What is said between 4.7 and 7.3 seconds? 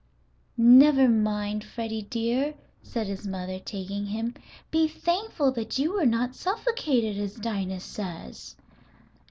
"Be thankful that you were not suffocated,